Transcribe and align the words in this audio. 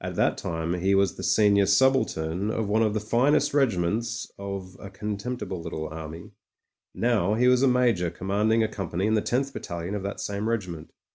At 0.03 0.15
that 0.15 0.35
time 0.35 0.73
he 0.73 0.95
was 0.95 1.13
the 1.13 1.21
senior 1.21 1.67
subaltern 1.67 2.49
of 2.49 2.67
one 2.67 2.81
of 2.81 2.95
the 2.95 2.99
finest 2.99 3.53
regiments 3.53 4.31
of 4.39 4.75
'^a 4.79 4.91
contemptible 4.91 5.61
little 5.61 5.87
army''; 5.89 6.31
now 6.95 7.35
he 7.35 7.47
was 7.47 7.61
a 7.61 7.67
major 7.67 8.09
ccmmianding 8.09 8.63
a 8.63 8.67
company 8.67 9.05
in 9.05 9.13
the 9.13 9.21
tenth 9.21 9.53
battalion 9.53 9.93
of 9.93 10.01
that 10.01 10.19
same 10.19 10.49
regiment. 10.49 10.89